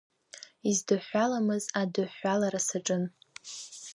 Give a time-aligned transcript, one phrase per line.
[0.69, 3.03] Издыҳәҳәаламыз адыҳәҳәалара саҿын.